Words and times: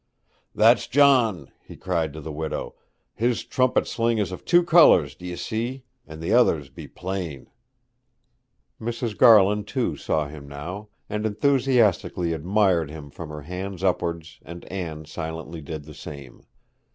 'That's 0.55 0.87
John!' 0.87 1.51
he 1.61 1.75
cried 1.77 2.11
to 2.13 2.21
the 2.21 2.31
widow. 2.31 2.73
'His 3.13 3.43
trumpet 3.45 3.85
sling 3.87 4.17
is 4.17 4.31
of 4.31 4.43
two 4.43 4.63
colours, 4.63 5.13
d'ye 5.13 5.35
see; 5.35 5.83
and 6.07 6.19
the 6.19 6.33
others 6.33 6.69
be 6.69 6.87
plain.' 6.87 7.51
Mrs. 8.81 9.15
Garland 9.15 9.67
too 9.67 9.95
saw 9.95 10.27
him 10.27 10.47
now, 10.49 10.89
and 11.07 11.23
enthusiastically 11.23 12.33
admired 12.33 12.89
him 12.89 13.11
from 13.11 13.29
her 13.29 13.41
hands 13.43 13.83
upwards, 13.83 14.39
and 14.43 14.65
Anne 14.71 15.05
silently 15.05 15.61
did 15.61 15.83
the 15.83 15.93
same. 15.93 16.41